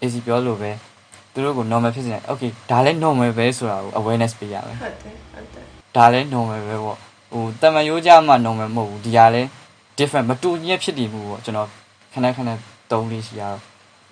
[0.00, 0.70] AC ပြောလို့ပဲ
[1.32, 5.64] သူတို့ကို normal ဖြစ်နေ okay ဒါလည်း normal ပဲဆိုတာကို awareness ပေးရမယ်ဟုတ်တယ်ဟုတ်တယ်
[5.96, 6.96] ဒါလည်း normal ပဲပေါ့
[7.32, 9.48] ဟိုတမန်ရိုးကြမှ normal မဟုတ်ဘူးဒီဟာလည်း
[9.98, 11.68] different မတူညီတဲ့ဖြစ်တည်မှုပေါ့ကျွန်တော်
[12.12, 12.50] ခဏခဏ
[12.92, 13.62] တုံးလေးရှိရတော့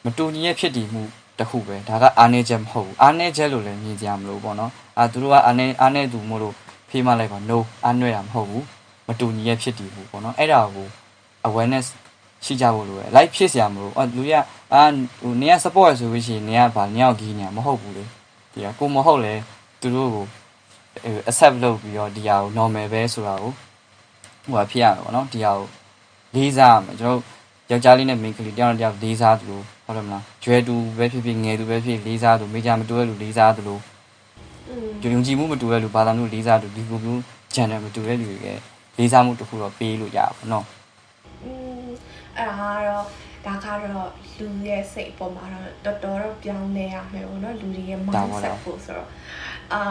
[0.05, 1.03] မတူညီတဲ့ဖြစ်တည်မှု
[1.39, 6.55] တခုပဲဒါကအားနေချက်မဟုတ်ဘူးအားနေချက်လို့လည်းမြင်ကြမလို့ပေါ့နော်အာသူတို့ကအားနေအားနေသူမို့လို့
[6.89, 8.65] ဖေးမလိုက်ပါ no အနှဲ့တာမဟုတ်ဘူး
[9.07, 10.87] မတူညီရဖြစ်တည်ဘူးပေါ့နော်အဲ့ဒါကို
[11.49, 11.87] awareness
[12.45, 14.35] ရှိကြဖို့လိုတယ် live ဖြစ်စရာမလိုဘူးလူရ
[14.73, 14.83] အာ
[15.21, 18.05] ဟိုနေရ support ဆိုလို့ရှိရင်နေရဗာနေရောက်ကြီးနေမဟုတ်ဘူးလေ
[18.53, 19.35] ဒီကကိုမဟုတ်လဲ
[19.81, 20.25] သူတို့ကို
[21.31, 23.53] accept လုပ်ပြီးတော့ဒီဟာကို normal ပဲဆိုတာကို
[24.45, 25.67] ဟိုဟာဖြစ်ရမှာပေါ့နော်ဒီဟာကို
[26.35, 27.21] လေးစားရမှာကျွန်တော်
[27.71, 33.79] ယောက်ျားလေးနဲ့မိန်းကလေးတယောက်နဲ့တယောက်လေးစားသလိုဟုတ်တယ်မလားကျွဲတူပဲဖြစ်ဖြစ်ငယ်တူပဲဖြစ်လေးစားသလိုမိကြမတူတဲ့လူလေးစားသလို
[34.70, 37.20] อืม ယုံကြည်မှုမတူတဲ့လူဘာသာမျိုးလေးစားသူဒီလိုမျိုး
[37.54, 38.54] channel မတူတဲ့လူတွေ
[38.98, 40.66] လေးစားမှုတစ်ခုတော့ပေးလို့ရပါဘောနော်
[41.44, 41.52] อื
[41.86, 41.90] ม
[42.38, 43.06] အဲ့ဒါကတော့
[43.46, 49.10] ဒါကတော့လူရဲ့စိတ်ပေါ်မှာတော့တော်တော်တော့ပြောင်းလဲရမယ်ပေါ့နော်လူတွေရဲ့ mindset ပို့ဆိုတော့
[49.74, 49.82] အာ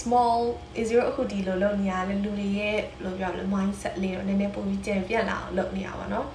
[0.00, 0.38] small
[0.80, 6.26] is your အခုဒီလိုလုပ်နေရလဲလူတွေရဲ့လို့ပြောရမလဲ mindset လေးတော့နည်းနည်းပိုပြီးကျန်ပြတ်လာအောင်လုပ်နေရပါတော့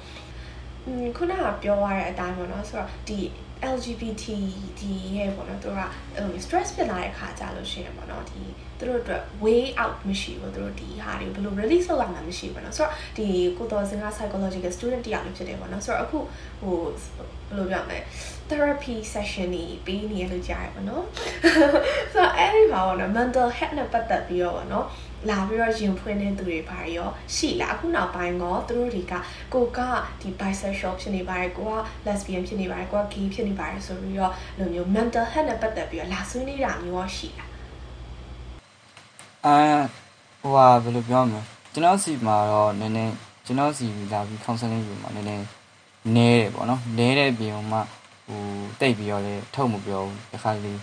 [0.85, 3.19] อืมခုနကပြောရတဲ့အတိုင်းပေါ့နော်ဆိုတော့ဒီ
[3.74, 4.24] LGBT
[4.78, 5.80] ဒီရဲ့ပေါ့နော်သူတို့က
[6.14, 8.42] အဲ့လို stress ဖြစ်လာတဲ့ခါကြလို့ရှိရင်ပေါ့နော်ဒီ
[8.78, 13.26] သူတို့အတွက် way out မရှိဘူးသူတို့ဒီဟာတွေဘယ်လို release လုပ်ရမှာမရှိဘူးပေါ့နော်ဆိုတော့ဒီ
[13.58, 16.18] ကိုတော်စင်က psychological student တယောက်လည်းဖြစ်တယ်ပေါ့နော်ဆိုတော့အခု
[16.60, 16.76] ဟို
[17.48, 17.98] ဘယ်လိုပြောမလဲ
[18.50, 21.04] therapy session တွေပေးနေရလို့ကြားရပေါ့နော်
[22.12, 24.86] ဆိုတော့အဲ့ဒီမှာပေါ့နော် mental health နဲ့ပတ်သက်ပြီးတော့ပေါ့နော်
[25.28, 29.14] လာပြီးတော့ရင်ဖွင့်တဲ့သူတွေပါရောရှိလားအခုနောက်ပိုင်းတော့သူတို့တွေက
[29.54, 29.78] ကိုက
[30.20, 31.74] ဒီ bisexual ဖြစ်နေပါတယ်ကိုက
[32.06, 37.50] lesbian ဖြစ်နေပါတယ်ကိုက gay ဖြစ်နေပါတယ်ဆိုပြီးတော့လိုမျိုး mental health နဲ့ပတ်သက်ပြီးတော့လာဆွေးနေတာမျိုးရောရှိလား
[39.46, 39.56] အာ
[40.40, 41.40] ဟိုဟာဘယ်လိုပြောမလဲ
[41.72, 43.14] ကျွန်တော်စီမှာတော့နည်းနည်း
[43.46, 45.44] ကျွန်တော်စီလာပြီး counseling ယူမှာနည်းနည်း
[46.14, 47.82] နဲတယ်ပေါ့နော်နဲတဲ့ပြင်မှာ
[48.28, 48.40] ဟို
[48.80, 50.80] တိတ်ပြီးတော့လေထုတ်မပြောဘူးတခါလေး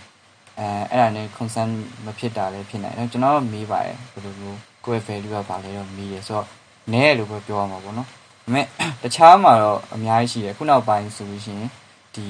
[0.58, 1.70] အဲအဲ့ဒါနဲ့ concern
[2.04, 6.46] မဖြစ်တာလည်းဖြစ်နိုင်တယ်ကျွန်တော်မေးပါတယ်ဘယ်လိုမျိုးကိုယ့် value ကဘာလဲတော့မေးတယ်ဆိုတော့
[6.92, 8.12] နဲလို့ပဲပြောရမှာပေါ့နော်ဒါ
[8.44, 8.66] ပေမဲ့
[9.02, 11.70] တခြားမှာတော့အများကြီးရှိတယ်ခုနောက်ပိုင်းဆိုလို့ရှိရင်
[12.14, 12.26] ဒီ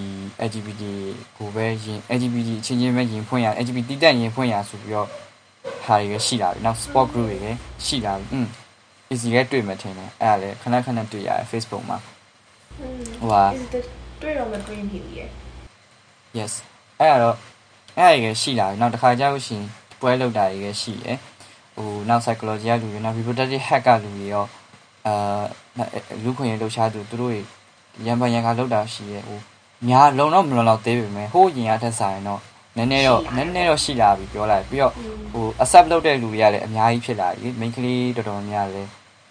[0.48, 0.82] LGBT
[1.36, 5.08] ကိုပဲရင် LGBT အချင်းချင်းပဲရင်ဖွင့်ရ LGBT တက်ရင်ဖွင့်ရဆိုပြီးတော့
[5.84, 8.46] ဟာတွေရှိလာပြီနောက် sport group တွေလည်းရှိလာပြီอืม
[9.12, 11.98] easy ကတွေ့မှထင်တယ်အဲ့ဒါလည်းခဏခဏတွေ့ရတယ် Facebook မှာ
[13.18, 13.42] ဟိုဟာ
[14.20, 15.28] တွေ့တော့မတွေ့မိဘူးရဲ့
[16.38, 16.52] yes
[17.00, 17.36] အဲ့ဒါတော့
[17.98, 19.62] အဲ့ဒါကြီးရှိလာပြီနောက်တစ်ခါကြောက်ရှင်
[20.00, 21.16] ပွဲလောက်တာကြီးရှိရယ်
[21.76, 24.46] ဟိုနောက် psychology ကလူတွေနောက် reproductive hack ကလူတွေရော
[25.06, 25.42] အာ
[26.22, 27.34] လူခွင့်ရလှူရှားသူတို့တွေ
[28.06, 29.38] ရံပန်ရံခါလောက်တာရှိရယ်ဟို
[29.88, 32.40] များလုံတော့မလုံတော့သေးပေမဲ့ဟိုရင်ရထက်ဆိုင်တော့
[32.76, 34.92] နည်းနည်းတော့နည်းနည်းတော့ရှိလာပြီပြောလိုက်ပြီးတော့
[35.32, 38.88] ဟို accept လုပ်တဲ့လူတွေကလည်းအများကြီးဖြစ်လာပြီ main ကလေးတော်တော်များလည်း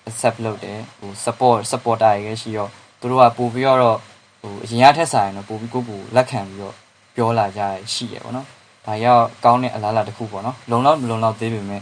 [0.09, 2.67] accept လုပ်တယ်ဟို support supporter တွေရှိရော
[2.99, 3.97] သူတို့ကပို့ပြီးတော့
[4.41, 6.75] ဟိုအရင်ရထက်ဆိုင်တော့ပို့ပြီးကိုကိုလက်ခံပြီးတော့
[7.15, 8.47] ပြောလာကြရရှိရပေါ့နော်
[8.85, 11.81] ဒါရောက်ကောင်းတဲ့အလားအလာတစ်ခုပေါ့နော်လုံလောက်မလုံလောက်သေးပေမဲ့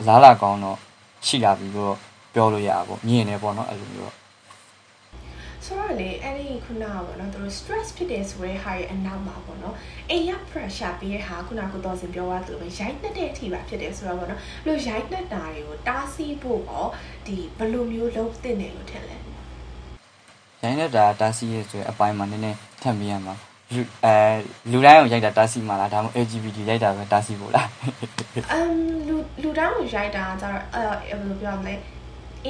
[0.00, 0.78] အလားအလာကောင်းတော့
[1.26, 1.94] ရှိလာပြီလို့
[2.34, 4.14] ပြောလို့ရပါပေါ့မြင်နေပေါ့နော်အဲ့လိုမျိုး
[5.64, 9.74] ဆိုတော့လေအဲ့ဒီခုနကပေါ့နော်သူတို့ stress ဖြစ်တယ်ဆိုတဲ့ဟာရဲ့အနောက်မှာပေါ့နော်
[10.10, 16.88] အိမ်ရ pressure ပေးတဲ့ဟာခုနကတော့စင်ပြောသွားသလိုပဲရိုက်နှက်တဲ့အထိပါဖြစ်တယ်ဆိုတော့ပေါ့နော်လို့ရိုက်နှက်တာတွေကိုတားဆီးဖို့ပေါ့
[17.26, 19.16] ဒီဘယ်လိုမျိုးလုပ်သင့်တယ်လို့ထင်လဲ
[20.62, 23.34] ရိုက်နှက်တာတားဆီးရဆိုတဲ့အပိုင်းမှာနည်းနည်းထပ်ပြီးရမှာ
[23.74, 24.14] လူအဲ
[24.72, 27.68] လူတိုင်းကိုရိုက်တာတားဆီးမှာလားဒါမှမဟုတ် LGBT ရိုက်တာပဲတားဆီးဖို့လား
[28.52, 28.72] အမ်
[29.08, 31.74] လူလူတိုင်းကိုရိုက်တာကျတော့အဲဘယ်လိုပြောမလဲ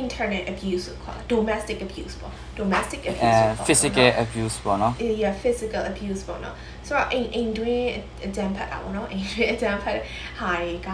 [0.03, 6.21] internet abuse ကိုခေါ် domestic abuse ပေါ့ domestic abuse ပေါ့ physical abuse ပေါ့နော် yeah physical abuse
[6.29, 6.55] ပေါ့နော်
[6.87, 7.89] ဆိုတော့အိမ်အိမ်တွင်း
[8.27, 9.99] အကြမ်းဖက်တာပေါ့နော်အိမ်တွင်းအကြမ်းဖက်
[10.41, 10.91] ဟာတွေက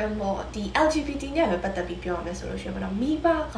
[0.00, 3.56] အမောဒီ LGBT နဲ့ပဲပတ်သက်ပြီးပြောရမယ်ဆိုလို့ရှိရင်တော့မိဘက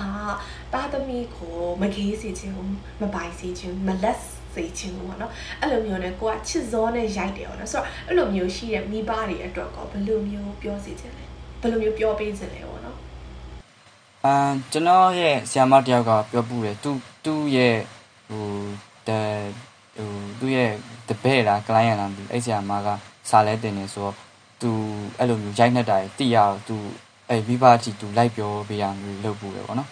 [0.73, 2.55] သားသမီးကိုမကေးစေခြင်း
[3.01, 4.21] မပိုင်စေခြင်းမလက်
[4.57, 11.25] စေခြင်းပေါ့နော်အဲ့လိုမျိုးနဲ့ကိုကချစ်စောနဲ့ရိုက်တယ်ပေါ့နော်ဆိုတော့အဲ့လိုမျိုးရှိတဲ့မိဘတွေအတွက်ကောဘယ်လိုမျိုးပြောစီခြင်းလဲ
[11.61, 12.97] ဘယ်လိုမျိုးပြောပေးခြင်းလဲပေါ့နော်
[14.25, 16.91] အမ်ကျွန်တော်ရဲ့ဆရာမတယောက်ကပြောပူတယ်သူ
[17.25, 17.77] သူ့ရဲ့
[18.29, 18.47] ဟို
[19.09, 19.11] တ
[19.97, 20.71] ဟိုသူ့ရဲ့
[21.09, 22.89] တပည့်လား client လားမသိဘူးအဲ့ဆရာမက
[23.31, 24.15] စာလဲတင်နေဆိုတော့
[24.61, 24.71] သူ
[25.19, 26.77] အဲ့လိုမျိုးရိုက်နှက်တာတိရအောင်သူ
[27.31, 29.91] အဲ့မိဘတီသူလိုက်ပြောပေးရမျိုးလုပ်ပူတယ်ပေါ့နော်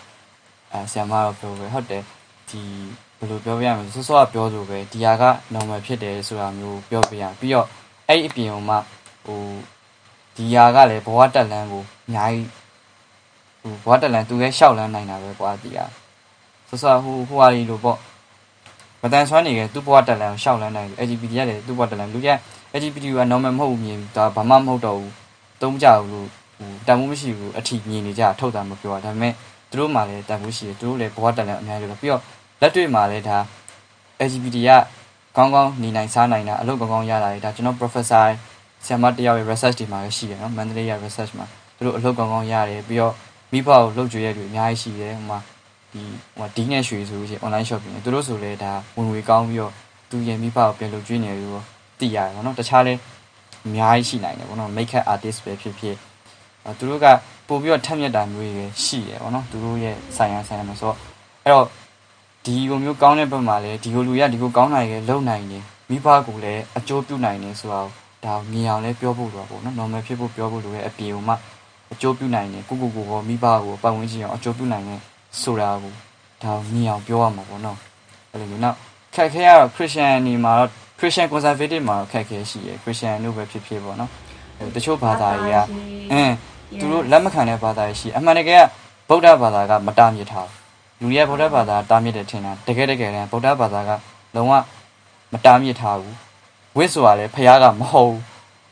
[0.72, 2.03] အဲဆရာမတော့ပြောပဲဟုတ်တယ်
[2.48, 2.61] ဒီ
[3.13, 7.67] ဘ ယ်လိုပြောပြရမလဲစောစောကပြောဆိုပဲဒီဟာက normal ဖြစ်တယ်ဆိုတာမျိုးပြောပြရပြီးတော့
[8.09, 8.79] အဲ့အပြင်မှာ
[9.25, 9.41] ဟို
[10.37, 12.49] ဒီဟာကလည်းဘဝတက်လန်းကိုအများကြီး
[13.63, 15.89] ဟိုဘွားတလန်သူလည်းရှောက်လန်းနိုင်တာပဲကွာတီးอ่ะ
[16.69, 17.99] ဆိုဆိုဟိုဟိုဟာကြီးလို့ပေါ့
[19.03, 22.29] မတန်ဆွမ်းနေကသူ့ဘွားတလန်ကိုရှောက်လန်းနိုင်တယ် LGBT ကလည်းသူ့ဘွားတလန်လူက
[22.79, 25.13] LGBT က normal မဟုတ်ဘူးမြင်ဒါဘာမှမဟုတ်တော့ဘူး
[25.63, 29.33] သုံးကြဘူးလို့ဟိုတန်မှုမရှိဘူးအထီမြင်နေကြထုတ်တာမပြောတာဒါပေမဲ့
[29.71, 32.23] သူတို့မှလည်းတန်မှုရှိတယ်သူတို့လည်းဘွားတလန်အများကြီးလို့ပြီးတော့
[32.64, 33.38] လက်တွေ့မှာလည်းဒါ
[34.29, 34.70] LGBT က
[35.37, 38.27] ကောင်းကောင်းနေနိုင်စားနိုင်တာအလုပ်ကောင်းကောင်းရလာတယ်ဒါကျွန်တော် professor
[38.85, 41.46] ဆရာမတယောက်ရဲ့ research တွေမှာလည်းရှိတယ်နော်မန္တလေးရဲ့ research မှာ
[41.77, 43.14] သူတို့အလုပ်ကောင်းကောင်းရတယ်ပြီးတော့
[43.53, 45.38] မိဘကိုလှုပ်ကြွေရတွေအများကြီးရှိတယ်ဟိုမှာ
[45.92, 46.03] ဒီ
[46.37, 49.72] ဟိုမှာဒီနဲ့ရွှေဆိုလို့ရှိရင် online shopping သူတို့ဆိုလဲဒါဝင်ငွေကောင်းပြီးတော့
[50.11, 51.62] သူရဲ့မိဘကိုပြန်လှုပ်ကြွေနေလို့
[51.98, 52.94] သိရတယ်ဗောနော်တခြားလဲ
[53.66, 55.96] အများကြီးရှိနိုင်တယ်ဗောနော် make up artist ပဲဖြစ်ဖြစ်
[56.79, 57.07] သူတို့က
[57.48, 60.96] ပို့ပြီးတော့ထက်မြက်တာမျိုးတွေရှိတယ်ဗောနော်သူတို့ရဲ့ဆိုင်ရဆိုင်ရမှာဆိုတော့
[61.44, 61.66] အဲ့တော့
[62.44, 67.88] ဒီလိုမျိုးကောင်းတဲ့ဘက်မှာလည်းဒီလိုလူရဒီလိုကောင်းနိုင်ရဲ့လုံနိုင်တယ်မိဘကိုလည်းအကျိုးပြုနိုင်တယ်ဆိုတော့
[68.24, 71.35] ဒါမြင်အောင်လည်းပြောဖို့တော့ပေါ့နော် normal ဖြစ်ဖို့ပြောဖို့လိုရဲ့အပြေုံမှ
[71.92, 75.00] အကျိုးပြုနိုင်တယ်ကိုကိုကိုကိုမိဘကိုပတ်ဝန်းကျင်အောင်အကျိုးပြုနိုင်တယ်
[75.42, 75.92] ဆိုတာကို
[76.42, 77.78] ဒါမြင်အောင်ပြောရမှာပေါ့နော်
[78.30, 78.76] အဲ့လိုမျိုးနောက်
[79.14, 84.11] ခက်ခဲရတော့ Christian နေမှာတော့ Christian conservative မှာတော့ခက်ခဲရှိရယ် Christian တို့ပဲဖြစ်ဖြစ်ပေါ့နော်
[84.59, 85.59] ဟိုတချို့ဘာသာတွေက
[86.12, 86.35] အင်း
[86.80, 90.48] သူတို့လက်မခံတဲ့ဘာသာတွေရှိအမှန်တကယ်ကဗုဒ္ဓဘာသာကမတားမြစ်ထား
[91.00, 93.90] လူတွေကဗုဒ္ဓဘာသာတားမြစ်တယ်ထင်တာတကယ်တကယ်တမ်းဗုဒ္ဓဘာသာက
[94.35, 94.52] လုံးဝ
[95.33, 96.16] မတားမြစ်ထားဘူး
[96.76, 98.20] ဝိဆိုတာလည်းဖះကမဟုတ်ဘူး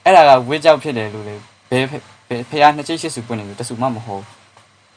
[0.05, 1.35] အဲ့ဒါကဝိကြောက်ဖြစ်တယ်လို့လေ
[1.71, 1.85] ဘယ်
[2.51, 4.25] ဖះနှစ်ချိတ်ရှစ်စုပွင့်နေလို့တဆူမှမဟုတ်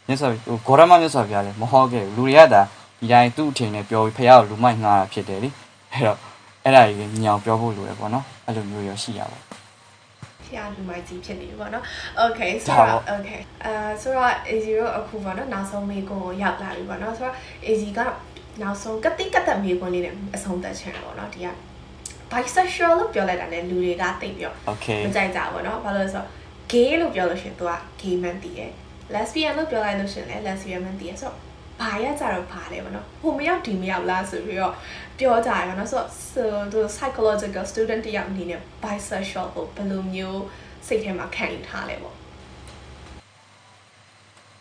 [0.08, 0.30] မြတ်စွာ
[0.66, 2.62] ဟိုဂေါရမမြတ်စွာဘုရားလည်းမဟုတ်ခဲ့ဘူးလူတွေကဒါ
[3.00, 5.50] ဒီတိုင်းသူ့အထင်နဲ့ပြောပြီးဖះကိုလူမိုက်ငှားတာဖြစ်တယ်လေ
[5.92, 6.20] အဲ့တော့
[6.64, 9.40] အဲ့ဒါကြီးညောင်ပြောဖို့လိုရပေါ့နော်အဲ့လိုမျိုးရောရှိရပါ
[10.48, 11.84] ဖျားလူမိုက်ကြီးဖြစ်နေပြီပေါ့နော်
[12.26, 17.36] Okay ဆိုတော့ Okay အာဆိုတော့ AZ တို့အခုပေါ့နော်နောက်ဆုံးမေးခွန်းကိုရောက်လာပြီပေါ့နော်ဆိုတော့
[17.68, 18.00] AZ က
[18.62, 21.48] နောက်ဆုံးကတိကတ်မေးခွန်းလေးနဲ့အဆုံးသတ်ချင်တာပေါ့နော်ဒီက
[22.32, 26.28] bisexual လို့ပြောလိုက်တာနဲ့လူတွေကသိပြီးတော့ Okay မကြိုက်ကြဘူးပေါ့နော်ဘာလို့လဲဆိုတော့
[26.72, 28.72] gay လို့ပြောလို့ရှိရင် तू က gay man တည်ရယ်
[29.14, 31.38] lesbian လို့ပြောလိုက်လို့ရှိရင်လည်း lesbian man တည်ရယ်ဆိုတော့
[31.82, 34.74] ဘာရကြတော့ဘာလဲပေါ့နော်ဟိုမရောက်ဒီမရောက်လားဆိုပြီးတော့
[35.20, 36.00] ပြောကြရပါတော့ဆို
[36.52, 40.42] တော့သူ psychological student တယောက်အနေနဲ့ bisexual ကိုဘယ်လိုမျိုး
[40.88, 42.16] စိတ်ထဲမှာခံယူထားလဲပေါ့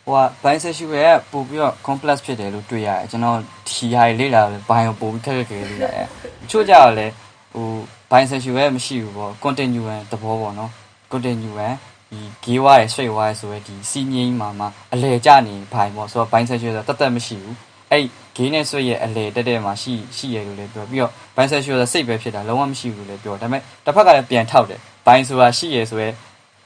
[0.05, 3.37] ဟိုက bisexual ကပို့ပြီးတော့ complex ဖြစ်တယ်လို့တွေ့ရတယ်ကျွန်တော်
[3.69, 6.07] ဒီဟာလေးလာတယ်ဘိုင်ကိုပို့ပြီးခက်ခက်ခဲခဲလေးလာတယ်
[6.43, 7.07] အချို့ကြတော့လေ
[7.53, 7.67] ဟို
[8.11, 10.71] bisexual ကမရှိဘူးပေါ့ continuous သဘောပေါ့နော်
[11.11, 11.73] continuous
[12.11, 17.55] ဒီဂေးဝါရယ်ဆွေဝါရယ်ဆိုရဲဒီစီငိမ့်မှာမှာအလဲကြနေဘိုင်ပေါ့ဆိုတော့ဘိုင်းဆက်ရှုဆိုတော့တတ်တတ်မရှိဘူး
[17.91, 18.03] အဲ့
[18.35, 26.09] ဂေးနဲ့ဆွေရဲ့အလဲတက်တက်မှာရှိရှိရလို့လည်းပြောပြီးတော့ဘိုင်းဆက်ရှုဆိုစိတ်ပဲဖြစ်တာလုံးဝမရှိဘူးလည်းပြောဒါပေမဲ့တစ်ဖက်ကလည်းပြန်ထောက်တယ်ဘိုင်းဆိုတာရှိရဆိုရဲ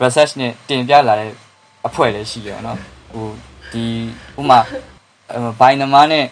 [0.02, 1.32] research နဲ့တင်ပြလာတဲ့
[1.88, 2.78] အဖွဲ့လည်းရှိရအောင်နော်
[3.12, 3.28] ဟို
[3.71, 3.86] ဒီ
[4.39, 4.60] ဥမာ
[5.60, 6.25] ဘိုင်နမားနဲ့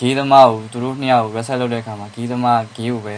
[0.00, 3.14] ဂေးသမားကိုသူတို့နှစ်ယောက်ကို research လုပ်တဲ့အခါမှာဂေးသမားဂေးကိုပဲ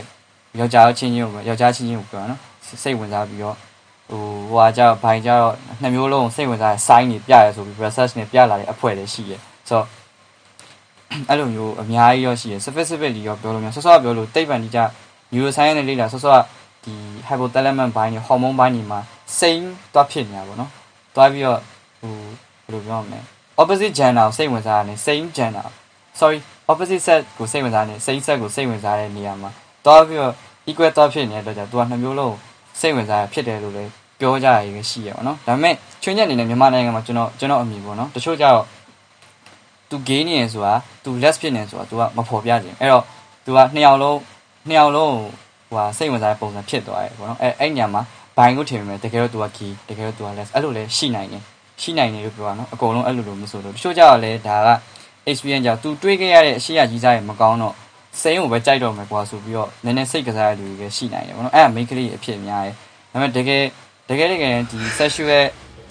[0.59, 2.41] ယောက်ျားချင်းချင်းကိုပဲယောက်ျားချင်းချင်းကိုပြောတာနော်
[2.83, 3.57] စိတ်ဝင်စားပြီးတော့
[4.13, 9.33] ဟိုဟိုဟာကြတော့ဘိုင်ကြတော့နှစ်မျိုးလုံးစိတ်ဝင်စားတဲ့ sign တွေပြရဲဆိုပြီး research နဲ့ပြလာတဲ့အဖွဲ့လည်းရှိရ
[9.69, 9.87] ဆိုတော့
[11.29, 14.81] အဲ့လိုမျိုးအများကြီးရောရှိရ specifically ရောပြောလို့များဆော့ဆော့ပြောလို့တိတ်ပန်ဒီကြ
[15.33, 16.41] neuroscience နဲ့လေ့လာဆော့ဆော့
[16.85, 16.95] ဒီ
[17.29, 19.01] hypothalamus ဘိုင်းတွေ hormone ဘိုင်းတွေမှာ
[19.41, 20.71] same သွားဖြစ်နေတာပေါ့နော်
[21.15, 21.61] သွားပြီးတော့
[22.01, 22.15] ဟို
[22.65, 23.19] ဘယ်လိုပြောမလဲ
[23.61, 25.67] opposite gender ကိုစိတ်ဝင်စားရတယ် same gender
[26.21, 26.39] sorry
[26.71, 29.51] opposite sex ကိုစိတ်ဝင်စားတယ် same sex ကိုစိတ်ဝင်စားတဲ့နေရာမှာ
[29.85, 30.33] သွားပြီးတော့
[30.69, 32.37] equal သွားဖြစ်နေတဲ့အတွက်ကြောင့်သူကနှစ်မျိုးလုံး
[32.81, 33.91] စိတ်ဝင်စားရဖြစ်တယ်လို့လည်း
[34.22, 38.66] ပြောကြရည်ရှိရပါတော့ဒါပေမဲ့ချွင်းချက်အနေနဲ့မြန်မာနိုင်ငံမှာကျွန်တော်ကျွန်တော်အမြင်ပေါ့နော်တချို့ကြတော့
[39.90, 43.04] तू gay နေရဆိုတာ तू les ဖြစ်နေဆိုတာ तू ကမဖော်ပြခြင်းအဲ့တော့
[43.46, 44.20] तू ကနှစ်ယောက်လုံး
[44.68, 45.14] နှစ်ယောက်လုံး
[45.70, 48.02] ဟိုဟာစိတ်ဝင်စားတဲ့ပုံစံဖြစ်သွားတယ်ပေါ့နော်အဲ့အဲ့ညမှာ
[48.38, 51.44] ဘိုင်ကိုထင်ပေမဲ့တကယ်တော့ तू က gay တကယ်တော့ तू က les အဲ့လိုလည်းရှိနိုင်တယ်
[51.82, 54.70] ရှိနိုင်တယ်လို့ပြောတာနော်အကုန်လုံးအဲ့လိုလိုမဆိုလို့တချို့ကြတော့လေဒါက
[55.30, 57.74] experience ကြောင့် तू တွေးခဲ့ရတဲ့အရှိရကြီးစားရမကောင်းတော့
[58.22, 62.74] စိတ်ကိုပဲကြိုက်တော့မယ်ကွာဆိုပြီးတော့နည်းနည်းစိတ်ကစားရတဲ့လူတွေရှိနိုင်တယ်ပေါ့နော်အဲ့ဒါ main ကလေးအဖြစ်များတယ်
[63.12, 63.64] ဒါပေမဲ့တကယ်
[64.12, 65.44] တကယ်တကယ်ဒီ sexual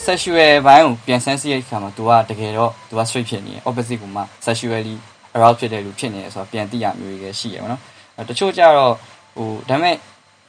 [0.07, 4.97] sexual ဘိုင်းကိုပြန်ဆန်းစစ်ရတဲ့အခါမှာ तू ကတကယ်တော့ तू က straight ဖြစ်နေတယ် opposite ကမှ sexually
[5.37, 7.81] aroused ဖြစ်တဲ့လူဖြစ်နေတယ်ဆိုတော့ပြန်သိရမျိုးတွေရှိရပါတော့။
[8.29, 8.93] တချို့ကြတော့
[9.37, 9.97] ဟိုဒါပေမဲ့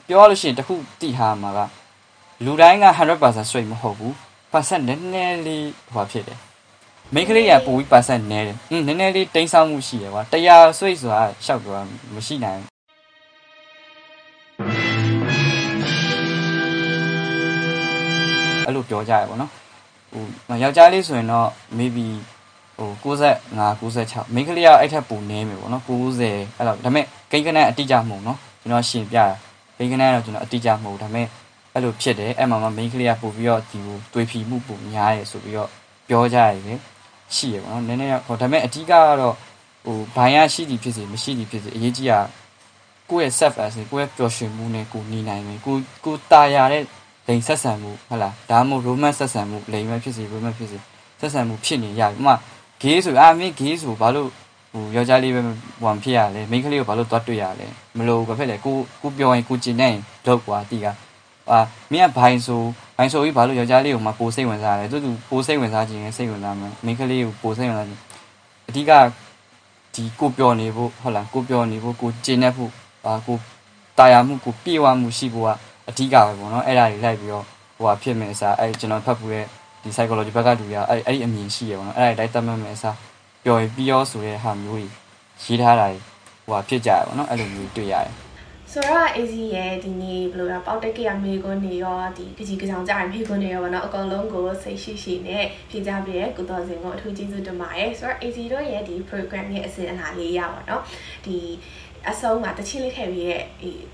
[0.07, 1.59] ပြောရလို့ရှိရင်တခုသိထားမှာက
[2.45, 2.85] လူတိုင်းက
[3.17, 4.13] 100% straight မဟုတ်ဘူး။
[4.53, 6.37] percent နည်းနည်းလေးဟိုဖြစ်တယ်။
[7.13, 11.85] main ကလေးကပိုပြီး percent နည်းတယ်။อืมနည်းနည်းလေးတိမ်းဆောင်းမှုရှိတယ်ကွာ။တရား straight ဆိုတာရှောက်တော့
[12.15, 12.61] မရှိနိုင်
[18.72, 19.50] အဲ့လိုပြောကြရပါတော့
[20.12, 22.06] ဟိုယောက်ျားလေးဆိုရင်တော့ maybe
[22.78, 29.26] ဟို65 96မိန်းကလေးကအဲ့ထက်ပိုနည်းမယ်ပေါ့နော်90အဲ့လိုဒါပေမဲ့ဂိမ်းကနန်းအတိအကျမဟုတ်နော်ကျွန်တော်ရှင်းပြတာ
[29.76, 31.26] ဂိမ်းကနန်းတော့ကျွန်တော်အတိအကျမဟုတ်ဒါပေမဲ့
[31.74, 35.68] အဲ့လိုဖြစ်တယ်အဲ့မှာမှမိန်းကလေးကပို့ပြီးတော့ဒီကိုတွေးဖီမှုပိုများတယ်ဆိုပြီးတော့
[36.08, 36.80] ပြောကြရတယ်
[37.34, 39.34] ရှိရပေါ့နော်နည်းနည်းဟိုဒါပေမဲ့အဓိကကတော့
[39.84, 42.18] ဟိုဘိုင်းရရှိသည်ဖြစ်စေမရှိသည်ဖြစ်စေအရေးကြီးတာ
[43.10, 46.82] ကိုယ့်ရဲ့ self as ကိုယ့်ရဲ့ပျော်ရွှင်မှုနဲ့ကိုနေနိုင်မယ်ကိုကိုတာယာတဲ့
[47.26, 50.78] လိန်ဆက်ဆံမှုဟုတ်လားဒါမှမဟုတ် romance ဆက်ဆံမှုလိန်ပဲဖြစ်စေ romance ဖြစ်စေ
[51.20, 52.34] ဆက်ဆံမှုဖြစ်နေရပြီဥမာ
[52.82, 54.28] gay ဆိုအာမင်း gay ဆိုဘာလို့
[54.72, 57.66] ဟိုယောက်ျားလေးပဲဟိုဖြစ်ရလဲမိန်းကလေးကိုဘာလို့သွားတွေ့ရလဲ
[57.98, 60.86] မလို့ဘာဖြစ်လဲကိုကိုပြောရင်ကိုကျင်နေရင်တော့ကွာတီးက
[61.50, 61.58] အာ
[61.92, 62.60] မင်းကဘိုင်ဆို
[62.96, 68.00] ဘိုင်ဆိုပြီးဘာလို့ယောက်ျားလေးကိုမပိုစိတ်ဝင်စားလဲသူသူပိုစိတ်ဝင်စားခြင်းနဲ့စိတ်ဝင်စားမယ်မိန်းကလေးကိုပိုစိတ်ဝင်စားခြင်း
[68.68, 68.92] အဓိက
[69.94, 72.70] ဒီကိုပြောနေဖို့ဟုတ်လားကိုပြောနေဖို့ကိုကျင်နေဖို့
[73.06, 73.36] အာကို
[73.98, 75.50] တာယာမှုကိုပြေဝမှုရှိဖို့က
[75.88, 77.44] အဓိကပဲပေါ့နော်အဲ့ဒါတွေလိုက်ပြီးတော့
[77.76, 79.46] ဟိုဟာဖြစ်မယ်အစားအဲ့ကျွန်တော်ဖတ်ဖို့ရဲ့
[79.82, 82.96] ဒီ psychology ဘက်ကလူတွေကအဲ့အဲ့ဒီအမြင်ရှိရပါတော့အဲ့ဒါလိုက်တတ်မှတ်မယ်အစား
[83.44, 84.92] ပျော်ပြီးရောဆိုတဲ့ဟာမျိုးကြီး
[85.44, 88.14] ရေးထားတာဟိုဟာဖြစ်ကြရပါတော့အဲ့လိုမျိုးတွေ့ရတယ်
[88.74, 100.82] ဆိုတော့ AZ ရဲ့ဒီနေ့ဘယ်လိုလဲပေါက်တက်ကရမေကွန်းနေရောဒီပကြီးကဆောင်ကြရမေကွန်းနေရောဗောနော်အကောင်လုံးကိုစိတ်ရှိရှိနဲ့ဖြေကြပြရဲ့ကုတော်စင်ကိုအထူးကျေးဇူးတင်ပါတယ်ဆိုတော့ AZ တို့ရဲ့ဒီ program ရဲ့အစဉ်အလာလေးရပါတော့
[101.26, 101.38] ဒီ
[102.10, 103.42] အဆုံးမှာတချင်းလေးထည့်ပြီးရဲ့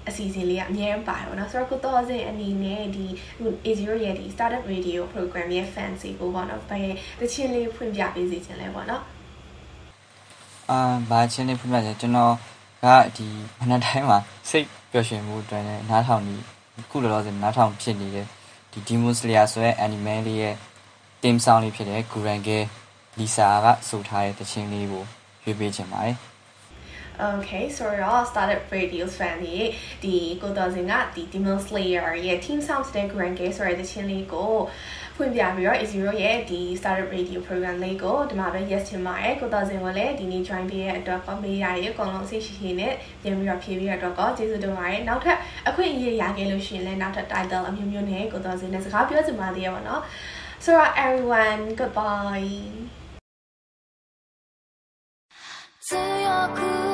[0.08, 3.06] အစီအစဉ်လေးကအများကြီးပါတယ်ပေါ့နော်ဆိုတော့ကိုတော်စင်အနေနဲ့ဒီ
[3.64, 9.02] A0 ရဲ့ဒီ startup radio program ရဲ့ fans ကိုပေါ့နော်ဘယ်တချင်းလေးဖွင့်ပြပေးစီခြင်းလဲပေါ့နော်
[10.70, 12.34] အာဘာချင်းလေးဖွင့်ပြခြင်းကျွန်တော်
[12.84, 12.86] က
[13.16, 13.26] ဒီ
[13.58, 14.18] မနက်တိုင်းမှာ
[14.50, 16.36] စိတ်ပျော်ရွှင်မှုအတွက်နဲ့နားထောင်နေ
[16.90, 18.26] ခုလောလောဆယ်နားထောင်ဖြစ်နေတဲ့
[18.72, 20.54] ဒီ Demon Slayer ဆိုတဲ့ anime လေးရဲ့
[21.22, 22.58] theme song လေးဖြစ်တဲ့ Gurange
[23.18, 25.04] Lisa ကဆိုထားတဲ့တခြင်းလေးကို
[25.42, 26.16] ရွေးပေးခြင်းပါတယ်
[27.34, 29.58] Okay so တော့ started radios fan တွေ
[30.02, 34.52] ဒီကိုတော်စင်ကဒီ Demon Slayer ရဲ့ team sound တဲ့ Grand Gate ဆိုတဲ့တခြင်းလေးကို
[35.18, 50.02] ဖွင့်ပြပြီးတော့ A0 ရဲ့ဒီ started radio program လေးကိုဒီမှာပဲ yes ချင်ပါတယ်ကိုတော်စင်ကလည်းဒီနေ့ join ပေးရတဲ့အတွက် comment ရရအကုန်လုံးစိတ်ရှိရှိနဲ့ပြန်ပြီးတော့ဖြည့်ပြီးတော့တော့ကျေးဇူးတင်ပါတယ်နောက်ထပ်အခွင့်အရေးရခဲ့လို့ရှိရင်လည်းနောက်ထပ် title အမျိုးမျိုးနဲ့ကိုတော်စင်နဲ့စကားပြောချင်ပါသေးရပါတော့
[50.64, 50.72] so
[51.04, 52.52] everyone goodbye
[55.88, 55.92] 強
[56.56, 56.87] く